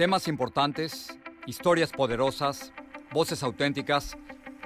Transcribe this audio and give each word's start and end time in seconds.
Temas 0.00 0.28
importantes, 0.28 1.14
historias 1.44 1.92
poderosas, 1.92 2.72
voces 3.12 3.42
auténticas. 3.42 4.16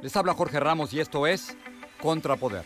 Les 0.01 0.17
habla 0.17 0.33
Jorge 0.33 0.61
Ramos 0.61 0.95
y 0.95 1.01
esto 1.01 1.27
es 1.27 1.59
Contrapoder. 2.01 2.63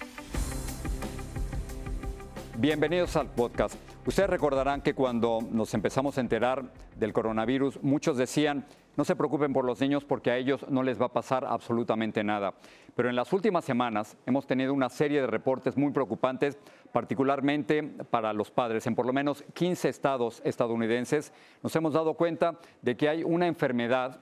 Bienvenidos 2.59 3.17
al 3.17 3.31
podcast. 3.31 3.75
Ustedes 4.05 4.29
recordarán 4.29 4.83
que 4.83 4.93
cuando 4.93 5.39
nos 5.51 5.73
empezamos 5.73 6.19
a 6.19 6.21
enterar 6.21 6.71
del 6.97 7.15
coronavirus, 7.15 7.83
muchos 7.83 8.19
decían, 8.19 8.67
no 8.99 9.05
se 9.05 9.17
preocupen 9.17 9.55
por 9.55 9.65
los 9.65 9.81
niños 9.81 10.05
porque 10.05 10.31
a 10.31 10.37
ellos 10.37 10.67
no 10.69 10.83
les 10.83 11.01
va 11.01 11.07
a 11.07 11.13
pasar 11.13 11.47
absolutamente 11.47 12.23
nada. 12.23 12.53
Pero 12.95 13.09
en 13.09 13.17
las 13.17 13.33
últimas 13.33 13.65
semanas 13.65 14.19
hemos 14.27 14.47
tenido 14.47 14.75
una 14.75 14.91
serie 14.91 15.23
de 15.23 15.27
reportes 15.27 15.77
muy 15.77 15.93
preocupantes, 15.93 16.59
particularmente 16.93 17.83
para 17.83 18.33
los 18.33 18.51
padres. 18.51 18.87
En 18.87 18.95
por 18.95 19.07
lo 19.07 19.13
menos 19.13 19.45
15 19.55 19.89
estados 19.89 20.41
estadounidenses 20.45 21.33
nos 21.63 21.75
hemos 21.77 21.93
dado 21.93 22.15
cuenta 22.15 22.59
de 22.83 22.97
que 22.97 23.09
hay 23.09 23.25
una 23.25 23.47
enfermedad 23.47 24.21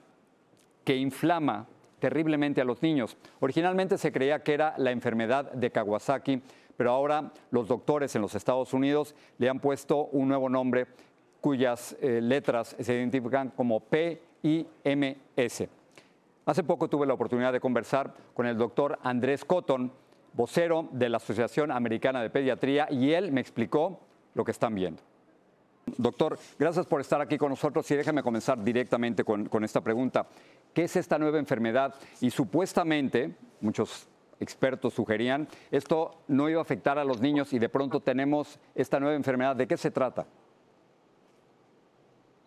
que 0.85 0.97
inflama 0.97 1.67
terriblemente 1.99 2.61
a 2.61 2.65
los 2.65 2.83
niños. 2.83 3.17
Originalmente 3.41 3.99
se 3.99 4.13
creía 4.13 4.43
que 4.43 4.55
era 4.55 4.75
la 4.77 4.91
enfermedad 4.91 5.51
de 5.53 5.71
Kawasaki, 5.71 6.43
pero 6.77 6.91
ahora 6.91 7.33
los 7.51 7.69
doctores 7.69 8.15
en 8.15 8.23
los 8.23 8.35
Estados 8.35 8.73
Unidos 8.73 9.15
le 9.39 9.49
han 9.49 9.61
puesto 9.61 10.07
un 10.13 10.29
nuevo 10.29 10.49
nombre 10.49 10.87
cuyas 11.41 11.97
eh, 12.01 12.21
letras 12.21 12.77
se 12.79 12.95
identifican 12.95 13.51
como 13.51 13.81
PIMS. 13.81 15.69
Hace 16.45 16.63
poco 16.63 16.89
tuve 16.89 17.07
la 17.07 17.15
oportunidad 17.15 17.53
de 17.53 17.61
conversar 17.61 18.15
con 18.35 18.47
el 18.47 18.57
doctor 18.57 18.99
Andrés 19.03 19.45
Cotton, 19.45 19.91
vocero 20.37 20.89
de 20.93 21.09
la 21.09 21.17
Asociación 21.17 21.71
Americana 21.71 22.23
de 22.23 22.31
Pediatría, 22.31 22.87
y 22.91 23.13
él 23.13 23.33
me 23.33 23.41
explicó 23.41 24.01
lo 24.35 24.45
que 24.45 24.51
están 24.53 24.75
viendo. 24.75 25.03
Doctor, 25.99 26.39
gracias 26.59 26.85
por 26.85 27.01
estar 27.01 27.21
aquí 27.21 27.39
con 27.39 27.51
nosotros 27.51 27.89
y 27.91 27.95
déjame 27.95 28.23
comenzar 28.23 28.63
directamente 28.63 29.25
con, 29.25 29.65
esta 29.65 29.81
pregunta. 29.81 30.27
¿Qué 30.75 30.85
es 30.85 30.97
esta 30.97 31.17
nueva 31.17 31.39
enfermedad? 31.39 31.95
Y 32.21 32.31
supuestamente, 32.31 33.35
muchos 33.61 34.09
expertos 34.41 34.93
sugerían, 34.95 35.49
esto 35.71 36.23
no 36.29 36.51
iba 36.51 36.59
a 36.59 36.63
afectar 36.63 36.99
a 36.99 37.05
los 37.05 37.21
niños 37.21 37.53
y 37.53 37.59
de 37.59 37.69
pronto 37.69 38.01
tenemos 38.01 38.59
esta 38.75 39.01
nueva 39.01 39.15
enfermedad. 39.15 39.57
¿De 39.57 39.67
qué 39.67 39.77
se 39.77 39.91
trata? 39.91 40.27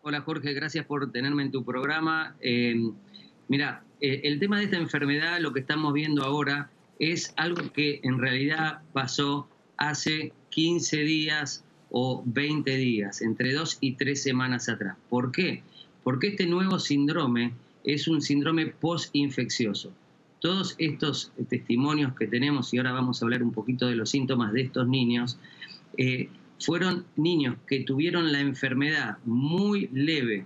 Hola 0.01 0.21
Jorge, 0.21 0.53
gracias 0.53 0.85
por 0.85 1.11
tenerme 1.11 1.43
en 1.43 1.51
tu 1.51 1.63
programa. 1.63 2.35
Eh, 2.41 2.75
mira, 3.47 3.83
eh, 4.01 4.21
el 4.25 4.39
tema 4.39 4.59
de 4.59 4.65
esta 4.65 4.77
enfermedad, 4.77 5.39
lo 5.39 5.53
que 5.53 5.61
estamos 5.61 5.93
viendo 5.93 6.23
ahora, 6.23 6.69
es 6.99 7.33
algo 7.37 7.71
que 7.71 8.01
en 8.03 8.19
realidad 8.19 8.81
pasó 8.93 9.47
hace 9.77 10.33
15 10.49 10.97
días 10.97 11.63
o 11.89 12.21
20 12.25 12.75
días, 12.75 13.21
entre 13.21 13.53
dos 13.53 13.77
y 13.81 13.93
tres 13.93 14.21
semanas 14.21 14.69
atrás. 14.69 14.97
¿Por 15.09 15.31
qué? 15.31 15.63
Porque 16.03 16.27
este 16.27 16.45
nuevo 16.45 16.77
síndrome 16.77 17.53
es 17.83 18.07
un 18.07 18.21
síndrome 18.21 18.67
post-infeccioso. 18.67 19.91
Todos 20.39 20.75
estos 20.77 21.31
testimonios 21.49 22.13
que 22.15 22.27
tenemos, 22.27 22.73
y 22.73 22.77
ahora 22.77 22.91
vamos 22.91 23.21
a 23.21 23.25
hablar 23.25 23.43
un 23.43 23.51
poquito 23.51 23.87
de 23.87 23.95
los 23.95 24.09
síntomas 24.09 24.53
de 24.53 24.61
estos 24.61 24.87
niños, 24.87 25.39
eh, 25.97 26.29
fueron 26.59 27.05
niños 27.15 27.55
que 27.67 27.81
tuvieron 27.81 28.31
la 28.31 28.41
enfermedad 28.41 29.17
muy 29.25 29.89
leve 29.93 30.45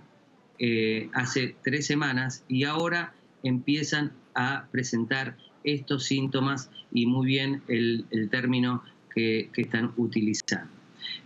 eh, 0.58 1.10
hace 1.12 1.56
tres 1.62 1.86
semanas 1.86 2.44
y 2.48 2.64
ahora 2.64 3.14
empiezan 3.42 4.12
a 4.34 4.66
presentar 4.70 5.36
estos 5.64 6.04
síntomas 6.04 6.70
y 6.92 7.06
muy 7.06 7.26
bien 7.26 7.62
el, 7.68 8.06
término 8.30 8.84
que, 9.14 9.50
están 9.56 9.92
utilizando. 9.96 10.70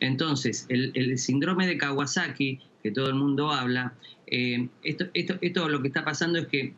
Entonces, 0.01 0.67
el, 0.69 1.19
síndrome 1.19 1.67
de 1.67 1.77
Kawasaki, 1.77 2.61
que 2.83 2.91
todo 2.91 3.09
el 3.09 3.15
mundo 3.15 3.53
habla, 3.53 3.95
eh, 4.27 4.69
esto, 4.83 5.07
esto, 5.15 5.37
esto, 5.41 5.69
lo 5.69 5.83
que 5.83 5.89
está 5.89 6.05
pasando 6.05 6.39
es 6.39 6.47
que 6.47 6.75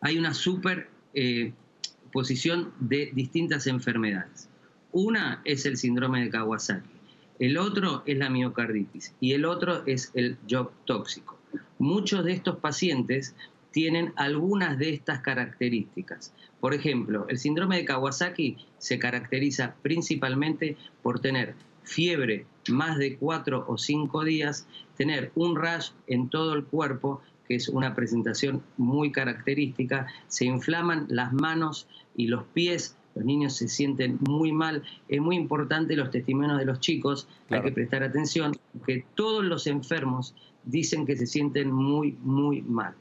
hay 0.00 0.18
una 0.18 0.32
superposición 0.32 2.60
eh, 2.60 2.66
de 2.80 3.10
distintas 3.12 3.66
enfermedades. 3.66 4.48
Una 4.92 5.42
es 5.44 5.66
el 5.66 5.76
síndrome 5.76 6.22
de 6.22 6.30
Kawasaki, 6.30 7.00
el 7.40 7.56
otro 7.56 8.02
es 8.06 8.18
la 8.18 8.28
miocarditis 8.28 9.14
y 9.18 9.32
el 9.32 9.46
otro 9.46 9.82
es 9.86 10.12
el 10.14 10.36
shock 10.46 10.72
tóxico. 10.84 11.38
Muchos 11.78 12.24
de 12.24 12.32
estos 12.32 12.58
pacientes 12.58 13.34
tienen 13.70 14.12
algunas 14.16 14.78
de 14.78 14.90
estas 14.90 15.20
características. 15.20 16.32
Por 16.60 16.74
ejemplo, 16.74 17.26
el 17.28 17.38
síndrome 17.38 17.76
de 17.76 17.84
Kawasaki 17.84 18.56
se 18.78 18.98
caracteriza 18.98 19.74
principalmente 19.82 20.76
por 21.02 21.20
tener 21.20 21.54
fiebre 21.84 22.46
más 22.68 22.98
de 22.98 23.16
cuatro 23.16 23.64
o 23.68 23.78
cinco 23.78 24.24
días, 24.24 24.66
tener 24.96 25.32
un 25.34 25.56
rash 25.56 25.90
en 26.06 26.28
todo 26.28 26.54
el 26.54 26.64
cuerpo, 26.64 27.20
que 27.48 27.56
es 27.56 27.68
una 27.68 27.94
presentación 27.94 28.62
muy 28.76 29.10
característica, 29.10 30.06
se 30.28 30.44
inflaman 30.44 31.06
las 31.08 31.32
manos 31.32 31.88
y 32.14 32.28
los 32.28 32.44
pies, 32.44 32.96
los 33.14 33.24
niños 33.24 33.56
se 33.56 33.66
sienten 33.66 34.18
muy 34.20 34.52
mal. 34.52 34.84
Es 35.08 35.20
muy 35.20 35.36
importante 35.36 35.96
los 35.96 36.10
testimonios 36.10 36.58
de 36.58 36.64
los 36.64 36.78
chicos, 36.80 37.26
hay 37.48 37.62
que 37.62 37.72
prestar 37.72 38.02
atención, 38.02 38.52
que 38.86 39.04
todos 39.14 39.44
los 39.44 39.66
enfermos 39.66 40.34
dicen 40.64 41.06
que 41.06 41.16
se 41.16 41.26
sienten 41.26 41.72
muy, 41.72 42.16
muy 42.22 42.62
mal. 42.62 42.94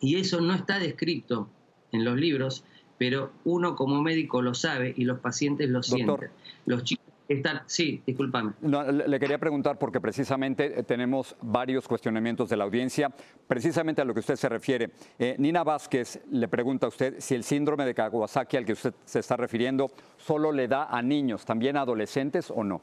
Y 0.00 0.16
eso 0.16 0.40
no 0.40 0.54
está 0.54 0.78
descrito 0.78 1.48
en 1.92 2.04
los 2.04 2.16
libros, 2.16 2.64
pero 2.98 3.32
uno 3.44 3.76
como 3.76 4.02
médico 4.02 4.42
lo 4.42 4.54
sabe 4.54 4.94
y 4.96 5.04
los 5.04 5.20
pacientes 5.20 5.68
lo 5.68 5.82
sienten. 5.82 6.30
Los 6.66 6.84
chicos 6.84 7.06
están, 7.28 7.62
sí, 7.66 8.02
discúlpame. 8.06 8.52
le 8.60 9.18
quería 9.18 9.38
preguntar 9.38 9.78
porque 9.78 10.00
precisamente 10.00 10.78
eh, 10.78 10.82
tenemos 10.84 11.34
varios 11.42 11.88
cuestionamientos 11.88 12.48
de 12.48 12.56
la 12.56 12.64
audiencia, 12.64 13.10
precisamente 13.48 14.00
a 14.00 14.04
lo 14.04 14.14
que 14.14 14.20
usted 14.20 14.36
se 14.36 14.48
refiere. 14.48 14.90
Eh, 15.18 15.34
Nina 15.38 15.64
Vázquez 15.64 16.22
le 16.30 16.48
pregunta 16.48 16.86
a 16.86 16.88
usted 16.88 17.16
si 17.18 17.34
el 17.34 17.42
síndrome 17.42 17.84
de 17.84 17.94
Kawasaki 17.94 18.56
al 18.56 18.64
que 18.64 18.74
usted 18.74 18.94
se 19.04 19.18
está 19.18 19.36
refiriendo 19.36 19.90
solo 20.16 20.52
le 20.52 20.68
da 20.68 20.84
a 20.84 21.02
niños, 21.02 21.44
también 21.44 21.76
a 21.76 21.80
adolescentes 21.80 22.50
o 22.50 22.62
no. 22.62 22.80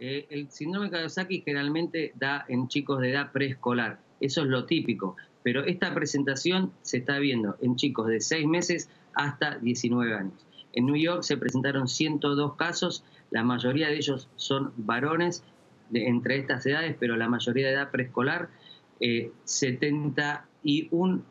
Eh, 0.00 0.26
el 0.30 0.50
síndrome 0.50 0.86
de 0.86 0.96
Kawasaki 0.96 1.42
generalmente 1.42 2.12
da 2.16 2.44
en 2.48 2.68
chicos 2.68 3.00
de 3.00 3.10
edad 3.12 3.32
preescolar, 3.32 4.00
eso 4.20 4.42
es 4.42 4.48
lo 4.48 4.64
típico 4.64 5.16
pero 5.48 5.64
esta 5.64 5.94
presentación 5.94 6.72
se 6.82 6.98
está 6.98 7.18
viendo 7.18 7.56
en 7.62 7.74
chicos 7.76 8.08
de 8.08 8.20
6 8.20 8.46
meses 8.46 8.90
hasta 9.14 9.56
19 9.56 10.12
años. 10.12 10.46
En 10.74 10.84
New 10.84 10.96
York 10.96 11.22
se 11.22 11.38
presentaron 11.38 11.88
102 11.88 12.54
casos, 12.56 13.02
la 13.30 13.42
mayoría 13.44 13.88
de 13.88 13.96
ellos 13.96 14.28
son 14.36 14.74
varones 14.76 15.42
entre 15.94 16.36
estas 16.36 16.66
edades, 16.66 16.96
pero 17.00 17.16
la 17.16 17.30
mayoría 17.30 17.68
de 17.68 17.72
edad 17.72 17.90
preescolar, 17.90 18.50
71 19.44 21.22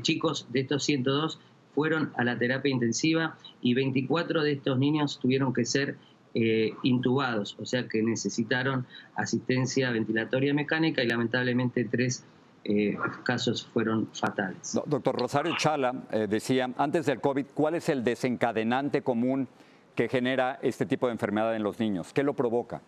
chicos 0.00 0.46
de 0.50 0.60
estos 0.60 0.84
102 0.84 1.38
fueron 1.74 2.12
a 2.16 2.24
la 2.24 2.38
terapia 2.38 2.72
intensiva 2.72 3.36
y 3.60 3.74
24 3.74 4.42
de 4.42 4.52
estos 4.52 4.78
niños 4.78 5.18
tuvieron 5.20 5.52
que 5.52 5.66
ser 5.66 5.98
eh, 6.32 6.72
intubados, 6.82 7.56
o 7.58 7.66
sea 7.66 7.88
que 7.88 8.02
necesitaron 8.02 8.86
asistencia 9.16 9.90
ventilatoria 9.90 10.54
mecánica 10.54 11.02
y 11.02 11.08
lamentablemente 11.08 11.84
tres 11.84 12.24
eh, 12.64 12.96
casos 13.24 13.66
fueron 13.66 14.08
fatales. 14.12 14.78
Doctor 14.86 15.16
Rosario 15.16 15.54
Chala 15.56 15.94
eh, 16.10 16.26
decía, 16.28 16.70
antes 16.76 17.06
del 17.06 17.20
COVID, 17.20 17.46
¿cuál 17.54 17.76
es 17.76 17.88
el 17.88 18.04
desencadenante 18.04 19.02
común 19.02 19.48
que 19.94 20.08
genera 20.08 20.58
este 20.62 20.86
tipo 20.86 21.06
de 21.06 21.12
enfermedad 21.12 21.54
en 21.56 21.62
los 21.62 21.80
niños? 21.80 22.12
¿Qué 22.12 22.22
lo 22.22 22.34
provoca? 22.34 22.80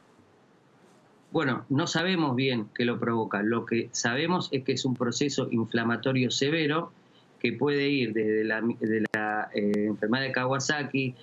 Bueno, 1.32 1.64
no 1.68 1.86
sabemos 1.86 2.34
bien 2.34 2.68
qué 2.74 2.84
lo 2.84 2.98
provoca. 2.98 3.42
Lo 3.42 3.64
que 3.64 3.88
sabemos 3.92 4.48
es 4.52 4.64
que 4.64 4.72
es 4.72 4.84
un 4.84 4.94
proceso 4.94 5.48
inflamatorio 5.50 6.30
severo 6.30 6.92
que 7.40 7.52
puede 7.52 7.88
ir 7.88 8.12
desde 8.12 8.44
la, 8.44 9.50
eh, 9.54 9.72
enfermedad 9.86 10.24
de 10.24 10.32
Kawasaki, 10.32 11.14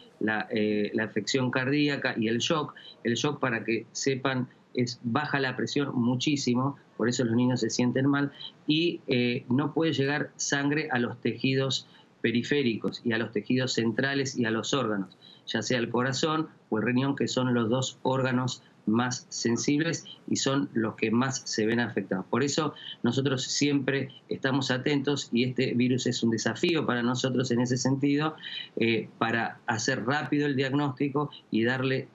eh, 0.49 0.91
la, 0.93 1.03
afección 1.03 1.51
cardíaca 1.51 2.15
y 2.17 2.27
el 2.27 2.39
shock. 2.39 2.73
El 3.03 3.15
shock, 3.15 3.39
para 3.39 3.63
que 3.63 3.85
sepan, 3.91 4.47
es 4.77 4.99
baja 5.03 5.39
la 5.39 5.57
presión 5.57 5.93
muchísimo, 5.93 6.77
por 6.95 7.09
eso 7.09 7.25
los 7.25 7.35
niños 7.35 7.59
se 7.59 7.69
sienten 7.69 8.07
mal, 8.07 8.31
y 8.65 9.01
eh, 9.07 9.45
no 9.49 9.73
puede 9.73 9.91
llegar 9.91 10.31
sangre 10.37 10.87
a 10.91 10.99
los 10.99 11.19
tejidos 11.19 11.87
periféricos 12.21 13.01
y 13.03 13.11
a 13.11 13.17
los 13.17 13.31
tejidos 13.31 13.73
centrales 13.73 14.37
y 14.37 14.45
a 14.45 14.51
los 14.51 14.73
órganos, 14.73 15.17
ya 15.47 15.61
sea 15.61 15.79
el 15.79 15.89
corazón 15.89 16.47
o 16.69 16.77
el 16.77 16.85
riñón, 16.85 17.15
que 17.15 17.27
son 17.27 17.53
los 17.53 17.69
dos 17.69 17.99
órganos 18.03 18.63
más 18.87 19.27
sensibles 19.29 20.05
y 20.27 20.37
son 20.37 20.69
los 20.73 20.95
que 20.95 21.11
más 21.11 21.41
se 21.45 21.65
ven 21.65 21.79
afectados. 21.79 22.25
Por 22.25 22.43
eso 22.43 22.73
nosotros 23.03 23.43
siempre 23.43 24.09
estamos 24.29 24.71
atentos 24.71 25.29
y 25.31 25.43
este 25.43 25.73
virus 25.73 26.07
es 26.07 26.23
un 26.23 26.31
desafío 26.31 26.85
para 26.85 27.03
nosotros 27.03 27.51
en 27.51 27.61
ese 27.61 27.77
sentido, 27.77 28.35
eh, 28.77 29.09
para 29.17 29.59
hacer 29.67 30.05
rápido 30.05 30.47
el 30.47 30.55
diagnóstico 30.55 31.29
y 31.51 31.63
darle 31.63 32.07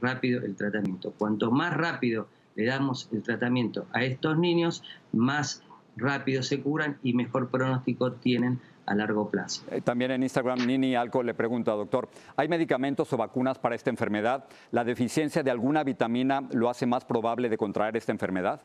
rápido 0.00 0.42
el 0.42 0.56
tratamiento. 0.56 1.12
Cuanto 1.18 1.50
más 1.50 1.74
rápido 1.74 2.28
le 2.56 2.64
damos 2.64 3.08
el 3.12 3.22
tratamiento 3.22 3.86
a 3.92 4.04
estos 4.04 4.38
niños, 4.38 4.82
más 5.12 5.62
rápido 5.96 6.42
se 6.42 6.60
curan 6.60 6.98
y 7.02 7.12
mejor 7.12 7.50
pronóstico 7.50 8.12
tienen 8.12 8.60
a 8.86 8.94
largo 8.94 9.30
plazo. 9.30 9.62
Eh, 9.70 9.80
también 9.80 10.10
en 10.10 10.22
Instagram, 10.22 10.66
Nini 10.66 10.94
Alco 10.94 11.22
le 11.22 11.34
pregunta, 11.34 11.72
doctor, 11.72 12.08
¿hay 12.36 12.48
medicamentos 12.48 13.12
o 13.12 13.16
vacunas 13.16 13.58
para 13.58 13.74
esta 13.74 13.90
enfermedad? 13.90 14.44
¿La 14.70 14.84
deficiencia 14.84 15.42
de 15.42 15.50
alguna 15.50 15.84
vitamina 15.84 16.42
lo 16.52 16.68
hace 16.68 16.86
más 16.86 17.04
probable 17.04 17.48
de 17.48 17.56
contraer 17.56 17.96
esta 17.96 18.12
enfermedad? 18.12 18.60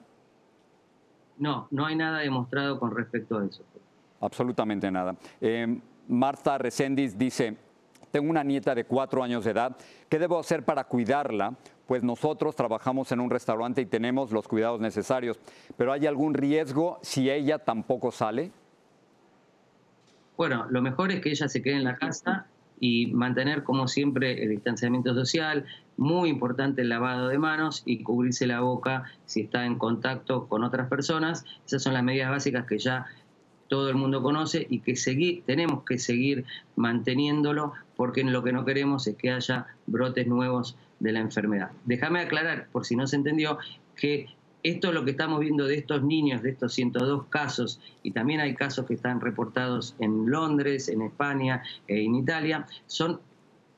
No, 1.38 1.68
no 1.72 1.86
hay 1.86 1.96
nada 1.96 2.20
demostrado 2.20 2.80
con 2.80 2.96
respecto 2.96 3.38
a 3.38 3.46
eso. 3.46 3.64
Absolutamente 4.22 4.90
nada. 4.90 5.16
Eh, 5.42 5.80
Marta 6.08 6.58
Reséndiz 6.58 7.18
dice, 7.18 7.58
tengo 8.12 8.30
una 8.30 8.44
nieta 8.44 8.74
de 8.74 8.86
cuatro 8.86 9.22
años 9.24 9.44
de 9.44 9.52
edad, 9.52 9.76
¿qué 10.08 10.18
debo 10.18 10.40
hacer 10.40 10.64
para 10.64 10.86
cuidarla? 10.86 11.54
Pues 11.86 12.02
nosotros 12.02 12.56
trabajamos 12.56 13.12
en 13.12 13.20
un 13.20 13.30
restaurante 13.30 13.82
y 13.82 13.86
tenemos 13.86 14.32
los 14.32 14.48
cuidados 14.48 14.80
necesarios, 14.80 15.40
pero 15.78 15.92
¿hay 15.92 16.08
algún 16.08 16.34
riesgo 16.34 16.98
si 17.02 17.30
ella 17.30 17.60
tampoco 17.60 18.12
sale? 18.12 18.52
Bueno, 20.38 20.68
lo 20.70 20.82
mejor 20.82 21.12
es 21.12 21.22
que 21.22 21.30
ella 21.30 21.48
se 21.48 21.62
quede 21.62 21.76
en 21.76 21.84
la 21.84 21.96
casa 21.96 22.48
y 22.80 23.08
mantener 23.08 23.64
como 23.64 23.88
siempre 23.88 24.44
el 24.44 24.50
distanciamiento 24.50 25.14
social, 25.14 25.66
muy 25.98 26.30
importante 26.30 26.82
el 26.82 26.90
lavado 26.90 27.30
de 27.30 27.38
manos 27.38 27.84
y 27.86 28.04
cubrirse 28.04 28.48
la 28.48 28.60
boca 28.60 29.06
si 29.26 29.42
está 29.42 29.66
en 29.66 29.78
contacto 29.78 30.48
con 30.48 30.64
otras 30.64 30.90
personas. 30.90 31.46
Esas 31.66 31.84
son 31.84 31.94
las 31.94 32.04
medidas 32.04 32.30
básicas 32.30 32.66
que 32.66 32.78
ya 32.78 33.06
todo 33.68 33.90
el 33.90 33.96
mundo 33.96 34.22
conoce 34.22 34.68
y 34.70 34.80
que 34.80 34.96
seguir, 34.96 35.44
tenemos 35.46 35.84
que 35.84 35.98
seguir 35.98 36.46
manteniéndolo 36.76 37.74
porque 37.96 38.24
lo 38.24 38.44
que 38.44 38.52
no 38.52 38.66
queremos 38.66 39.08
es 39.08 39.16
que 39.16 39.32
haya 39.32 39.68
brotes 39.88 40.28
nuevos 40.28 40.78
de 41.00 41.14
la 41.14 41.20
enfermedad. 41.20 41.72
Déjame 41.86 42.20
aclarar, 42.20 42.68
por 42.72 42.86
si 42.86 42.96
no 42.96 43.08
se 43.08 43.16
entendió, 43.16 43.58
que 43.96 44.28
esto 44.66 44.88
es 44.88 44.96
lo 44.96 45.06
que 45.06 45.12
estamos 45.12 45.40
viendo 45.40 45.68
de 45.68 45.76
estos 45.76 46.02
niños, 46.02 46.42
de 46.42 46.50
estos 46.50 46.74
102 46.74 47.28
casos, 47.28 47.80
y 48.02 48.10
también 48.10 48.40
hay 48.40 48.56
casos 48.56 48.88
que 48.88 48.96
están 48.96 49.22
reportados 49.22 49.96
en 50.00 50.28
Londres, 50.28 50.90
en 50.90 51.04
España 51.04 51.62
e 51.88 52.04
en 52.04 52.16
Italia, 52.16 52.66
son, 52.88 53.20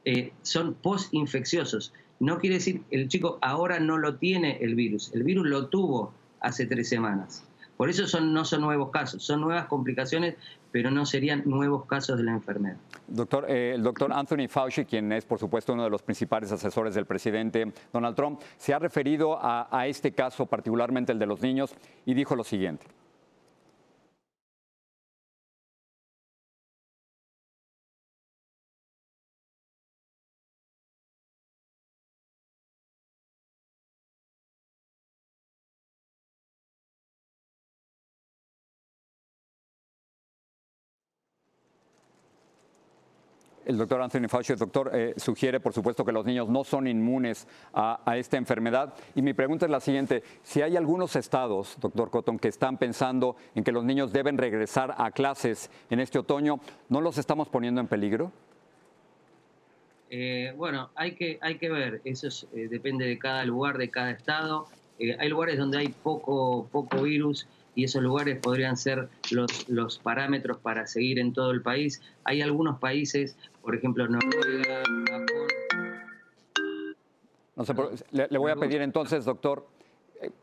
eh, 0.05 0.31
son 0.43 0.75
post-infecciosos. 0.75 1.91
No 2.21 2.39
quiere 2.39 2.55
decir 2.55 2.83
el 2.89 3.09
chico 3.09 3.37
ahora 3.41 3.81
no 3.81 3.97
lo 3.97 4.15
tiene 4.15 4.59
el 4.61 4.75
virus, 4.75 5.13
el 5.13 5.23
virus 5.23 5.45
lo 5.47 5.67
tuvo 5.67 6.13
hace 6.39 6.65
tres 6.65 6.87
semanas. 6.87 7.46
Por 7.77 7.89
eso 7.89 8.07
son, 8.07 8.33
no 8.33 8.43
son 8.43 8.61
nuevos 8.61 8.89
casos, 8.89 9.23
son 9.23 9.41
nuevas 9.41 9.67
complicaciones, 9.67 10.35
pero 10.71 10.91
no 10.91 11.05
serían 11.05 11.43
nuevos 11.45 11.85
casos 11.85 12.17
de 12.17 12.23
la 12.23 12.31
enfermedad. 12.31 12.77
Doctor, 13.07 13.45
eh, 13.47 13.73
el 13.75 13.83
doctor 13.83 14.11
Anthony 14.11 14.47
Fauci, 14.49 14.85
quien 14.85 15.11
es 15.11 15.25
por 15.25 15.39
supuesto 15.39 15.73
uno 15.73 15.83
de 15.83 15.89
los 15.89 16.01
principales 16.01 16.51
asesores 16.51 16.95
del 16.95 17.05
presidente 17.05 17.71
Donald 17.93 18.15
Trump, 18.15 18.41
se 18.57 18.73
ha 18.73 18.79
referido 18.79 19.37
a 19.39 19.87
este 19.87 20.11
caso, 20.11 20.47
particularmente 20.47 21.11
el 21.11 21.19
de 21.19 21.27
los 21.27 21.41
niños, 21.41 21.73
y 22.05 22.13
dijo 22.13 22.35
lo 22.35 22.43
siguiente. 22.43 22.87
El 43.67 43.77
doctor 43.77 44.01
Anthony 44.01 44.29
Fauci, 44.29 44.55
doctor, 44.55 44.91
eh, 44.93 45.13
sugiere, 45.17 45.59
por 45.59 45.73
supuesto, 45.73 46.05
que 46.05 46.13
los 46.13 46.25
niños 46.25 46.47
no 46.47 46.63
son 46.63 46.87
inmunes 46.87 47.45
a, 47.73 47.99
esta 48.15 48.37
enfermedad. 48.37 48.93
Y 49.13 49.21
mi 49.21 49.33
pregunta 49.33 49.65
es 49.65 49.71
la 49.71 49.81
siguiente, 49.81 50.23
si 50.41 50.61
hay 50.61 50.77
algunos 50.77 51.17
estados, 51.17 51.75
doctor 51.81 52.09
Cotton, 52.09 52.39
que 52.39 52.47
están 52.47 52.77
pensando 52.77 53.35
en 53.55 53.65
que 53.65 53.73
los 53.73 53.83
niños 53.83 54.13
deben 54.13 54.37
regresar 54.37 54.95
a 54.97 55.11
clases 55.11 55.69
en 55.89 55.99
este 55.99 56.17
otoño, 56.17 56.61
¿no 56.87 57.01
los 57.01 57.17
estamos 57.17 57.49
poniendo 57.49 57.81
en 57.81 57.87
peligro? 57.87 58.31
Eh, 60.09 60.53
bueno, 60.55 60.89
hay 60.95 61.15
que, 61.15 61.37
hay 61.41 61.57
que 61.57 61.69
ver, 61.69 61.99
eso 62.05 62.29
eh, 62.55 62.69
depende 62.69 63.05
de 63.05 63.19
cada 63.19 63.43
lugar, 63.43 63.77
de 63.77 63.89
cada 63.89 64.11
estado. 64.11 64.67
hay 64.97 65.27
lugares 65.27 65.57
donde 65.57 65.79
hay 65.79 65.89
poco, 65.89 66.69
poco 66.71 67.01
virus 67.01 67.45
y 67.77 67.83
esos 67.83 68.01
lugares 68.01 68.39
podrían 68.39 68.75
ser 68.75 69.07
los, 69.29 69.69
los 69.69 69.99
parámetros 69.99 70.57
para 70.57 70.87
seguir 70.87 71.19
en 71.19 71.31
todo 71.31 71.51
el 71.51 71.61
país. 71.61 72.01
Hay 72.23 72.41
algunos 72.41 72.79
países, 72.79 73.37
por 73.61 73.75
ejemplo 73.75 74.07
Noruega, 74.07 74.81
Japón. 75.07 75.47
No 77.55 77.63
sé, 77.63 77.75
le, 78.11 78.37
voy 78.39 78.51
a 78.51 78.55
pedir 78.55 78.81
entonces, 78.81 79.25
doctor, 79.25 79.67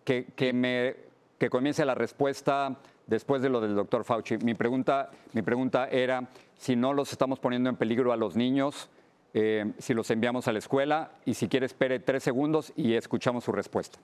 que, 0.05 0.26
que, 0.37 0.53
me, 0.53 0.95
que 1.37 1.50
comience 1.50 1.85
la 1.85 1.97
respuesta 1.97 2.76
después 3.09 3.43
de 3.43 3.49
lo 3.49 3.61
del 3.61 3.75
doctor 3.75 4.05
Fauci. 4.05 4.38
Mi 4.38 4.55
pregunta, 4.55 5.11
mi 5.33 5.43
pregunta 5.43 5.88
era 5.88 6.29
si 6.57 6.76
no 6.76 6.93
los 6.93 7.11
estamos 7.11 7.41
poniendo 7.41 7.69
en 7.69 7.75
peligro 7.75 8.12
a 8.12 8.17
los 8.17 8.37
niños, 8.37 8.88
eh, 9.33 9.73
si 9.79 9.93
los 9.93 10.09
enviamos 10.12 10.47
a 10.47 10.53
la 10.53 10.61
escuela 10.61 11.11
y 11.25 11.35
si 11.35 11.49
quiere 11.49 11.67
espere 11.67 11.99
tres 11.99 12.23
segundos 12.23 12.73
y 12.76 12.95
escuchamos 12.95 13.43
su 13.43 13.50
respuesta. 13.50 13.99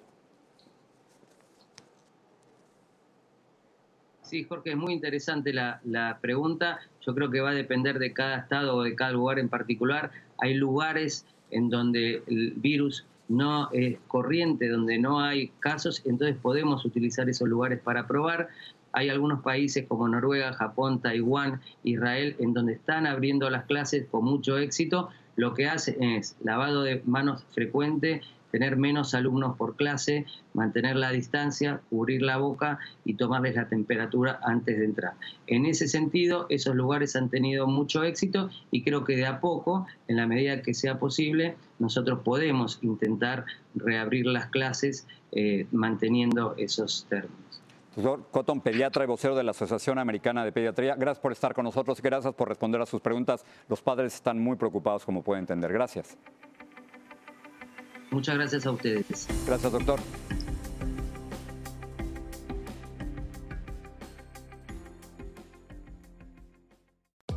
Sí, 4.31 4.45
Jorge, 4.45 4.71
es 4.71 4.77
muy 4.77 4.93
interesante 4.93 5.53
la, 5.53 6.19
pregunta. 6.21 6.79
Yo 7.05 7.17
creo 7.17 7.33
que 7.33 7.41
va 7.41 7.51
a 7.51 7.55
depender 7.55 7.99
de 7.99 8.13
cada 8.13 8.37
estado 8.37 8.77
o 8.77 8.85
de 8.85 8.95
cada 8.95 9.11
lugar 9.11 9.41
en 9.41 9.49
particular. 9.49 10.13
Hay 10.39 10.55
lugares 10.55 11.27
en 11.51 11.69
donde 11.69 12.23
el 12.29 12.53
virus 12.55 13.05
no 13.27 13.69
es 13.73 13.99
corriente, 14.07 14.69
donde 14.69 15.01
no 15.01 15.19
hay 15.19 15.49
casos, 15.59 16.03
entonces 16.05 16.37
podemos 16.41 16.85
utilizar 16.85 17.29
esos 17.29 17.49
lugares 17.49 17.81
para 17.81 18.07
probar. 18.07 18.51
Hay 18.93 19.09
algunos 19.09 19.43
países 19.43 19.85
como 19.89 20.07
Noruega, 20.07 20.53
Japón, 20.53 21.01
Taiwán, 21.01 21.61
Israel, 21.83 22.37
en 22.39 22.55
donde 22.55 22.75
están 22.75 23.09
abriendo 23.09 23.51
las 23.51 23.65
clases 23.65 24.07
con 24.13 24.25
mucho 24.25 24.59
éxito. 24.59 25.09
Lo 25.35 25.55
que 25.55 25.67
hacen 25.67 26.01
es 26.05 26.37
lavado 26.45 26.85
de 26.85 27.03
manos 27.05 27.45
frecuente, 27.51 28.21
tener 28.51 28.77
menos 28.77 29.15
alumnos 29.15 29.57
por 29.57 29.77
clase, 29.77 30.27
mantener 30.55 30.97
la 30.97 31.11
distancia, 31.11 31.81
cubrir 31.91 32.23
la 32.23 32.37
boca 32.37 32.79
y 33.05 33.15
tomarles 33.15 33.57
la 33.57 33.69
temperatura 33.69 34.41
antes 34.43 34.79
de 34.79 34.85
entrar. 34.85 35.15
En 35.47 35.67
ese 35.67 35.89
sentido, 35.89 36.47
esos 36.49 36.75
lugares 36.75 37.17
han 37.17 37.29
tenido 37.29 37.67
mucho 37.67 38.03
éxito 38.03 38.51
y 38.71 38.83
creo 38.83 39.05
que 39.05 39.17
de 39.17 39.27
a 39.27 39.41
poco, 39.41 39.87
en 40.09 40.17
la 40.17 40.27
medida 40.27 40.63
que 40.63 40.75
sea 40.75 40.99
posible, 40.99 41.57
nosotros 41.79 42.21
podemos 42.25 42.79
intentar 42.83 43.45
reabrir 43.75 44.27
las 44.27 44.47
clases 44.47 45.07
eh, 45.33 45.67
manteniendo 45.71 46.55
esos 46.57 47.07
términos. 47.09 47.63
Doctor 47.97 48.27
Cotton, 48.31 48.61
pediatra 48.61 49.05
y 49.05 49.07
vocero 49.07 49.35
de 49.35 49.43
la 49.43 49.51
Asociación 49.51 49.99
Americana 49.99 50.45
de 50.45 50.53
Pediatría, 50.53 50.95
gracias 50.95 51.21
por 51.21 51.33
estar 51.33 51.55
con 51.55 51.65
nosotros, 51.65 52.01
gracias 52.01 52.33
por 52.35 52.49
responder 52.49 52.81
a 52.81 52.87
sus 52.87 53.01
preguntas. 53.01 53.45
Los 53.69 53.83
padres 53.83 54.15
están 54.15 54.39
muy 54.39 54.57
preocupados, 54.57 55.05
como 55.05 55.23
pueden 55.23 55.43
entender. 55.43 55.73
Gracias. 55.73 56.17
Muchas 58.11 58.35
gracias 58.37 58.67
a 58.67 58.73
ustedes. 58.73 59.29
Gracias, 59.47 59.73
doctor. 59.73 60.01